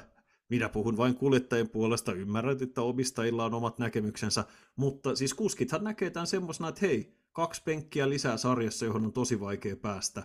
[0.49, 6.09] minä puhun vain kuljettajien puolesta, ymmärrän, että omistajilla on omat näkemyksensä, mutta siis kuskithan näkee
[6.09, 10.23] tämän semmoisena, että hei, kaksi penkkiä lisää sarjassa, johon on tosi vaikea päästä,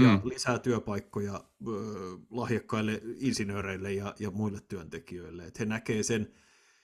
[0.00, 0.20] ja mm.
[0.24, 1.72] lisää työpaikkoja ö,
[2.30, 6.32] lahjakkaille insinööreille ja, ja muille työntekijöille, että he näkee sen,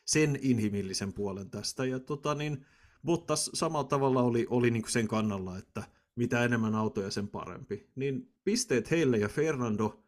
[0.05, 2.67] sen inhimillisen puolen tästä, ja tota niin,
[3.05, 5.85] Bottas samalla tavalla oli, oli niin sen kannalla, että
[6.17, 7.91] mitä enemmän autoja, sen parempi.
[7.95, 10.05] Niin pisteet heille ja Fernando,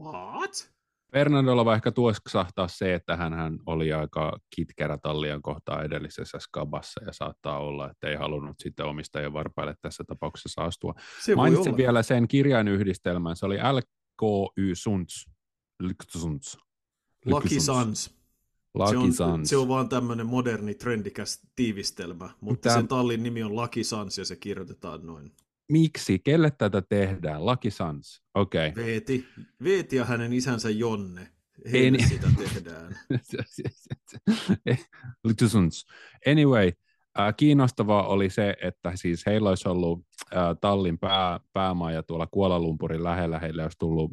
[0.00, 0.76] what?
[1.12, 7.12] Fernandolla vaikka ehkä tuoksahtaa se, että hän oli aika kitkerä tallian kohtaa edellisessä skabassa ja
[7.12, 10.94] saattaa olla, että ei halunnut sitten omistajien varpaille tässä tapauksessa astua.
[11.24, 15.30] Se Mainitsin vielä sen kirjainyhdistelmän, se oli LKY Suns.
[17.26, 18.16] Lucky Suns.
[18.76, 22.76] Lucky se, on, se on vaan tämmöinen moderni, trendikäs tiivistelmä, mutta Tämä...
[22.76, 25.32] sen tallin nimi on Lucky Sans ja se kirjoitetaan noin.
[25.72, 26.18] Miksi?
[26.18, 27.46] Kelle tätä tehdään?
[27.46, 28.22] Lucky Sans.
[28.34, 28.68] Okei.
[28.68, 28.84] Okay.
[28.84, 29.26] Veeti.
[29.62, 31.28] Veeti ja hänen isänsä Jonne.
[31.72, 32.08] Heille En...
[32.08, 32.98] sitä tehdään.
[35.24, 35.86] Lucky Sans.
[36.26, 36.74] Anyway, äh,
[37.36, 40.00] kiinnostavaa oli se, että siis heillä olisi ollut
[40.60, 44.12] tallin pää, päämaja tuolla Kuala Lumpurin lähellä, heille olisi tullut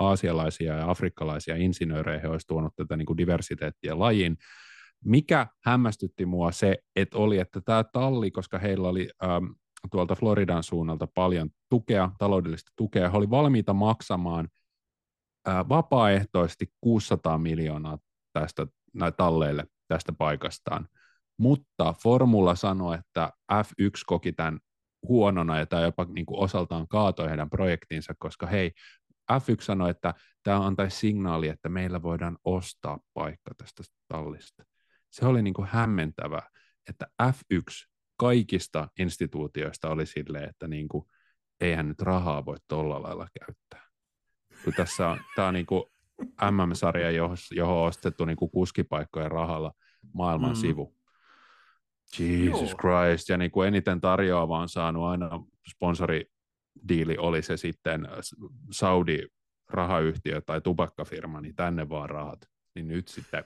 [0.00, 4.36] aasialaisia ja afrikkalaisia insinöörejä, he olisivat tuonut tätä niin kuin diversiteettiä lajiin.
[5.04, 9.44] Mikä hämmästytti mua se, että oli, että tämä talli, koska heillä oli ähm,
[9.90, 14.48] tuolta Floridan suunnalta paljon tukea, taloudellista tukea, he oli valmiita maksamaan
[15.48, 17.98] äh, vapaaehtoisesti 600 miljoonaa
[18.32, 18.66] tästä
[19.16, 20.88] talleille tästä paikastaan.
[21.40, 24.60] Mutta Formula sanoi, että F1 koki tämän
[25.08, 28.72] huonona ja tämä jopa niin kuin osaltaan kaatoi heidän projektinsa, koska hei,
[29.32, 34.64] F1 sanoi, että tämä antaisi signaali, että meillä voidaan ostaa paikka tästä tallista.
[35.10, 36.42] Se oli niin kuin hämmentävä,
[36.88, 41.04] että F1 kaikista instituutioista oli silleen, että niin kuin,
[41.60, 43.90] eihän nyt rahaa voi tuolla lailla käyttää.
[44.64, 45.84] Kun tässä on, tämä on niin kuin
[46.50, 49.72] MM-sarja, johon, johon on ostettu niin kuin kuskipaikkojen rahalla
[50.14, 50.56] maailman mm.
[50.56, 50.99] sivu.
[52.18, 52.78] Jesus Joo.
[52.78, 55.30] Christ, ja niin kuin eniten tarjoava on saanut aina
[55.70, 58.08] sponsoridiili, oli se sitten
[58.70, 59.18] Saudi
[59.68, 62.40] rahayhtiö tai tupakkafirma, niin tänne vaan rahat.
[62.74, 63.44] Niin nyt sitten...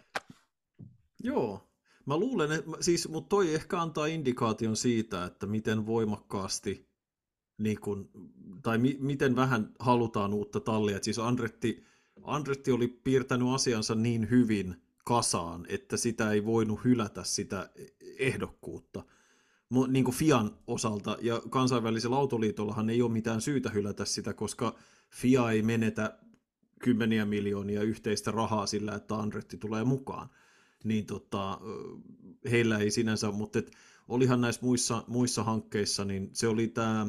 [1.22, 1.70] Joo,
[2.06, 6.88] mä luulen, että siis, mutta toi ehkä antaa indikaation siitä, että miten voimakkaasti
[7.58, 8.10] niin kun,
[8.62, 10.96] tai mi, miten vähän halutaan uutta tallia.
[10.96, 11.84] Et siis Andretti,
[12.22, 17.70] Andretti oli piirtänyt asiansa niin hyvin kasaan, että sitä ei voinut hylätä sitä
[18.18, 19.02] ehdokkuutta
[19.88, 24.74] niin kuin Fian osalta, ja kansainvälisellä autoliitollahan ei ole mitään syytä hylätä sitä, koska
[25.10, 26.18] FIA ei menetä
[26.78, 30.28] kymmeniä miljoonia yhteistä rahaa sillä, että Andretti tulee mukaan.
[30.84, 31.60] Niin tota,
[32.50, 33.70] heillä ei sinänsä, mutta et,
[34.08, 37.06] olihan näissä muissa, muissa hankkeissa, niin se oli tämä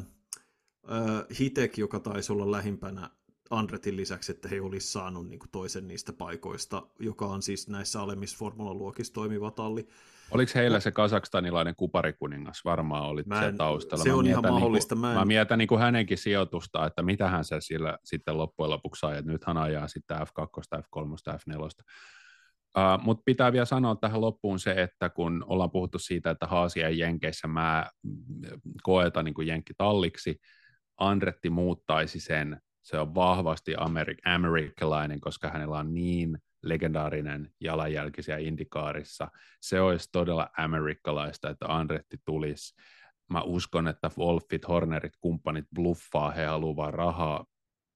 [1.39, 3.09] Hitek, joka taisi olla lähimpänä
[3.49, 8.37] Andretin lisäksi, että he olisivat saaneet niin toisen niistä paikoista, joka on siis näissä alemmissa
[8.37, 9.87] formulaluokissa toimiva talli.
[10.31, 12.65] Oliko heillä se kasakstanilainen kuparikuningas?
[12.65, 14.03] Varmaan oli se taustalla.
[14.03, 14.95] Se mä on ihan niinku- mahdollista.
[14.95, 15.19] Niin kuin, mä, en...
[15.19, 19.17] mä mietin niin kuin hänenkin sijoitusta, että mitä hän se sillä sitten loppujen lopuksi sai,
[19.17, 21.83] että nyt hän ajaa sitten F2, F3, F4.
[22.77, 26.89] Uh, Mutta pitää vielä sanoa tähän loppuun se, että kun ollaan puhuttu siitä, että Haasia
[26.89, 27.89] Jenkeissä mä
[28.83, 30.35] koetan niin jenkkitalliksi,
[30.97, 38.47] Andretti muuttaisi sen, se on vahvasti amerik- amerikkalainen, koska hänellä on niin legendaarinen jalanjälki siellä
[38.47, 39.31] Indikaarissa.
[39.61, 42.75] Se olisi todella amerikkalaista, että Andretti tulisi.
[43.29, 47.45] Mä uskon, että Wolfit, Hornerit, kumppanit bluffaa, he haluavat rahaa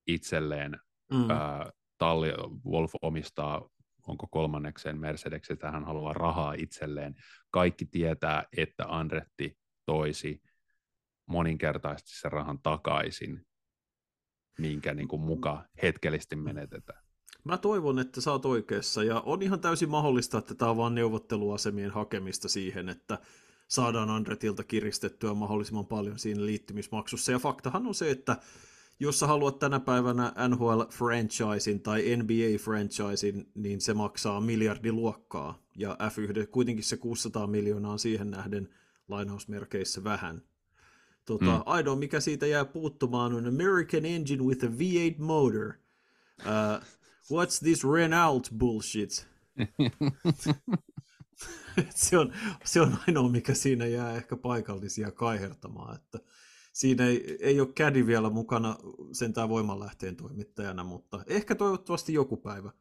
[0.08, 0.80] itselleen.
[1.14, 1.30] Mm.
[1.30, 2.34] Ää, talli,
[2.66, 3.70] Wolf omistaa
[4.08, 7.16] onko kolmannekseen Mercedes, että hän haluaa rahaa itselleen.
[7.52, 10.42] Kaikki tietää, että Andretti toisi
[11.26, 13.46] moninkertaisesti sen rahan takaisin,
[14.60, 17.03] minkä niin kuin muka hetkellisesti menetetään.
[17.43, 20.95] Mä toivon, että sä oot oikeassa, ja on ihan täysin mahdollista, että tämä on vaan
[20.95, 23.18] neuvotteluasemien hakemista siihen, että
[23.68, 27.32] saadaan Andretilta kiristettyä mahdollisimman paljon siinä liittymismaksussa.
[27.32, 28.38] Ja faktahan on se, että
[28.99, 36.84] jos sä haluat tänä päivänä NHL-franchisin tai NBA-franchisin, niin se maksaa miljardiluokkaa, ja F1 kuitenkin
[36.84, 38.70] se 600 miljoonaa on siihen nähden
[39.07, 40.41] lainausmerkeissä vähän.
[41.30, 41.64] Tota, mm.
[41.66, 45.74] Ainoa, mikä siitä jää puuttumaan, on American Engine with a V8 motor.
[46.40, 46.84] Uh,
[47.34, 49.28] what's this Renault bullshit?
[51.96, 56.20] se, on, se on ainoa, mikä siinä jää ehkä paikallisia kaihertamaan, että
[56.74, 58.78] siinä ei, ei ole kädi vielä mukana
[59.12, 62.72] sentään voimanlähteen toimittajana, mutta ehkä toivottavasti joku päivä.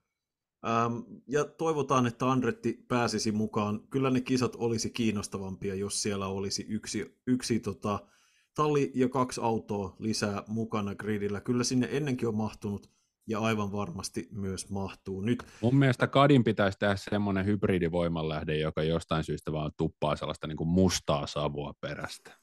[0.66, 3.80] Ähm, ja toivotaan, että Andretti pääsisi mukaan.
[3.90, 8.06] Kyllä ne kisat olisi kiinnostavampia, jos siellä olisi yksi, yksi tota,
[8.54, 11.40] talli ja kaksi autoa lisää mukana gridillä.
[11.40, 12.90] Kyllä sinne ennenkin on mahtunut
[13.28, 15.44] ja aivan varmasti myös mahtuu nyt.
[15.60, 20.68] Mun mielestä Kadin pitäisi tehdä semmoinen hybridivoimanlähde, joka jostain syystä vaan tuppaa sellaista niin kuin
[20.68, 22.38] mustaa savua perästä.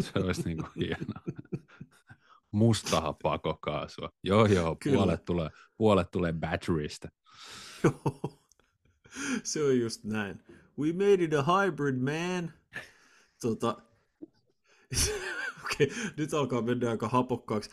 [0.00, 1.22] Se olisi niin kuin hienoa.
[2.52, 4.10] Mustaa pakokaasua.
[4.24, 7.08] Joo, joo, puolet tulee, puolet tulee batterystä.
[7.84, 8.42] Joo,
[9.44, 10.44] se on just näin.
[10.78, 12.52] We made it a hybrid, man.
[13.42, 13.76] Tota,
[15.64, 17.70] Okei, nyt alkaa mennä aika hapokkaaksi.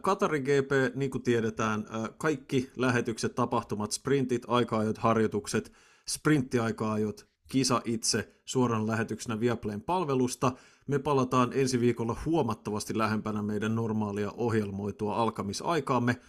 [0.00, 1.86] Katarin GP, niin kuin tiedetään,
[2.18, 5.72] kaikki lähetykset, tapahtumat, sprintit, aika-ajot, harjoitukset,
[6.08, 10.52] sprinttiaika-ajot, kisa itse suoran lähetyksenä Viaplayn palvelusta.
[10.86, 16.20] Me palataan ensi viikolla huomattavasti lähempänä meidän normaalia ohjelmoitua alkamisaikaamme.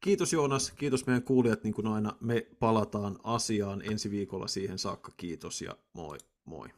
[0.00, 5.12] Kiitos Joonas, kiitos meidän kuulijat, niin kuin aina me palataan asiaan ensi viikolla siihen saakka.
[5.16, 6.68] Kiitos ja moi moi.